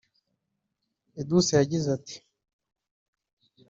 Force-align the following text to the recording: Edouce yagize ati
Edouce 1.21 1.51
yagize 1.59 1.87
ati 1.97 2.17